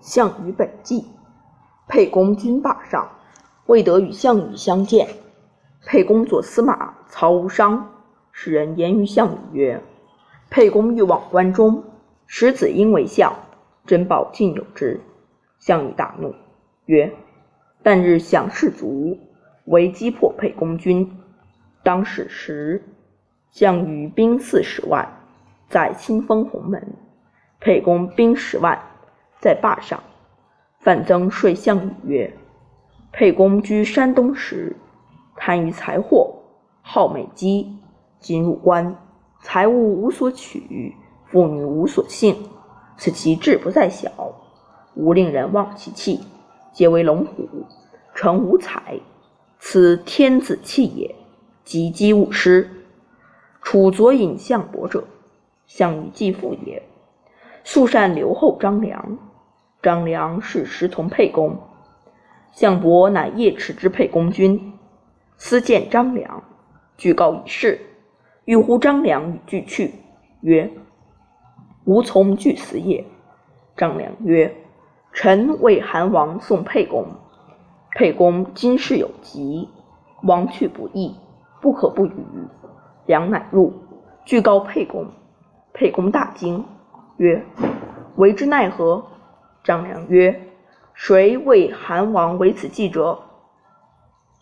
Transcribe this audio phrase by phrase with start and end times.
[0.00, 1.06] 项羽本纪。
[1.88, 3.10] 沛公军霸上，
[3.66, 5.08] 未得与项羽相见。
[5.86, 7.90] 沛公左司马曹无伤
[8.30, 9.82] 使人言于项羽曰
[10.50, 11.82] ：“沛公欲往关中，
[12.26, 13.34] 使子婴为相，
[13.86, 15.00] 珍宝尽有之。”
[15.58, 16.34] 项羽大怒，
[16.84, 17.12] 曰
[17.82, 19.18] ：“旦日想士卒，
[19.64, 21.10] 为击破沛公军。
[21.82, 22.84] 当使时，
[23.50, 25.20] 项羽兵四十万，
[25.70, 26.80] 在清风鸿门；
[27.60, 28.78] 沛公兵十万，
[29.40, 30.02] 在霸上。”
[30.80, 32.36] 范增说项羽曰
[33.12, 34.76] ：“沛公居山东时，
[35.36, 36.34] 贪于财货，
[36.82, 37.76] 好美姬。
[38.20, 38.96] 今入关，
[39.42, 40.94] 财物无所取，
[41.26, 42.36] 妇女无所幸，
[42.96, 44.10] 此其志不在小。
[44.94, 46.20] 吾令人望其气，
[46.72, 47.48] 皆为龙虎，
[48.14, 48.98] 成无才。
[49.58, 51.14] 此天子气也。
[51.64, 52.66] 及击勿失。
[53.60, 55.04] 楚左尹项伯者，
[55.66, 56.82] 项羽继父也。
[57.62, 59.18] 素善留后张良。”
[59.88, 61.60] 张良是时同沛公，
[62.52, 64.74] 项伯乃夜驰之沛公军，
[65.38, 66.42] 私见张良，
[66.98, 67.80] 具告以事，
[68.44, 69.94] 欲呼张良与俱去，
[70.42, 70.70] 曰
[71.88, 73.02] ：“吾从俱死也。”
[73.78, 74.54] 张良曰
[75.14, 77.06] ：“臣为韩王送沛公，
[77.92, 79.70] 沛公今事有急，
[80.22, 81.16] 王去不义，
[81.62, 82.12] 不可不与。”
[83.08, 83.72] 良乃入，
[84.26, 85.06] 具告沛公，
[85.72, 86.62] 沛公大惊，
[87.16, 87.42] 曰
[88.16, 89.02] ：“为之奈何？”
[89.68, 90.40] 张良曰
[90.96, 93.18] ：“谁为韩王为此计者？”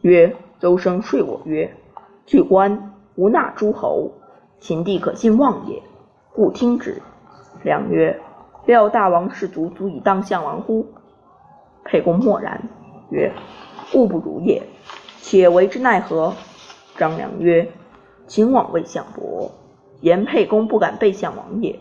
[0.00, 1.76] 曰：“邹生说我曰
[2.24, 4.12] ：‘据官无纳诸侯，
[4.60, 5.82] 秦地可信望也，
[6.32, 7.02] 故听之。’”
[7.62, 8.18] 良曰
[8.64, 10.86] ：“料大王士卒足以当相王乎？”
[11.84, 12.58] 沛公默然，
[13.10, 13.30] 曰
[13.92, 14.62] ：“物不如也，
[15.20, 16.32] 且为之奈何？”
[16.96, 17.70] 张良曰
[18.26, 19.50] ：“秦往谓项伯，
[20.00, 21.78] 言沛公不敢背项王也。”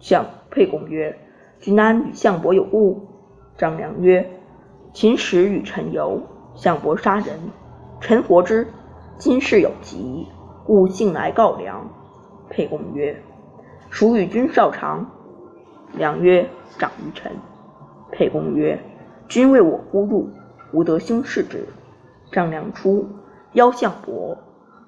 [0.00, 1.16] 项沛公曰。
[1.60, 3.06] 君安与项伯有故？
[3.58, 4.30] 张良曰
[4.94, 6.22] ：“秦时与臣游，
[6.54, 7.38] 项伯杀人，
[8.00, 8.66] 臣活之。
[9.18, 10.26] 今事有急，
[10.64, 11.86] 故幸来告良。”
[12.48, 13.22] 沛公曰
[13.92, 15.10] ：“孰与君少长？”
[15.92, 16.48] 良曰
[16.78, 17.30] ：“长于臣。”
[18.10, 18.80] 沛公曰
[19.28, 20.30] ：“君为我呼入，
[20.72, 21.68] 吾得兄事之。”
[22.32, 23.06] 张良出，
[23.52, 24.38] 邀项伯。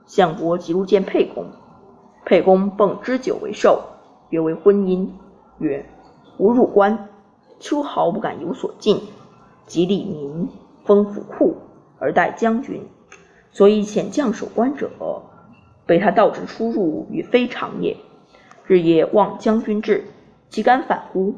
[0.06, 1.44] 项伯即入见沛公。
[2.24, 3.82] 沛公奉之酒为寿，
[4.30, 5.06] 约为婚姻。
[5.58, 5.84] 曰：
[6.38, 7.08] 吾入关，
[7.60, 9.00] 秋毫不敢有所进，
[9.66, 10.48] 即利民，
[10.84, 11.56] 封府库，
[11.98, 12.82] 而待将军。
[13.50, 14.90] 所以遣将守关者，
[15.84, 17.96] 被他盗之出入，与非常也。
[18.66, 20.04] 日夜望将军至，
[20.48, 21.34] 岂敢反乎？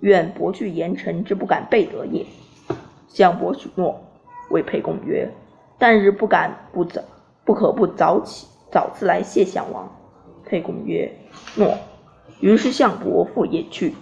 [0.00, 2.26] 愿伯惧言臣之不敢背德也。
[3.08, 4.00] 项伯许诺，
[4.50, 5.32] 谓沛公曰
[5.78, 7.00] ：“旦日不敢不早，
[7.44, 9.90] 不可不早起，早自来谢项王。”
[10.44, 11.10] 沛公曰
[11.56, 11.74] ：“诺。”
[12.40, 13.94] 于是项伯复隐去，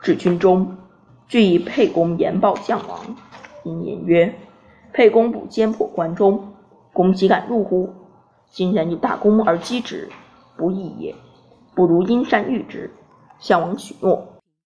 [0.00, 0.76] 至军中，
[1.28, 3.16] 具以沛公言报项王。
[3.64, 4.34] 因言曰
[4.92, 6.54] ：“沛公不坚破关中，
[6.92, 7.92] 公岂敢入乎？
[8.50, 10.08] 今人以大功而击之，
[10.56, 11.14] 不义也。
[11.74, 12.90] 不如因善遇之。”
[13.38, 14.31] 项王许诺。